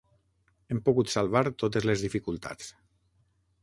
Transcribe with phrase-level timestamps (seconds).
[0.73, 2.77] Hem pogut salvar totes les dificultats.